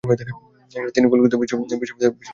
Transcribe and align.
তিনি 0.95 1.05
কলকাতা 1.11 1.35
বিশ্ববিদ্যালয়ের 1.41 1.79
ফেলো 1.81 1.97
ছিলেন। 1.99 2.13